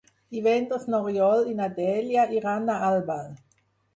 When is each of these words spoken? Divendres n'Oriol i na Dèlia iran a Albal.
Divendres 0.35 0.87
n'Oriol 0.93 1.51
i 1.51 1.53
na 1.59 1.67
Dèlia 1.79 2.25
iran 2.39 2.73
a 2.77 2.81
Albal. 2.89 3.31